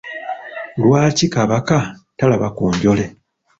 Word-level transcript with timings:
Lwaki 0.81 1.25
Kabaka 1.33 1.77
talaba 2.17 2.47
ku 2.57 2.65
njole? 2.75 3.03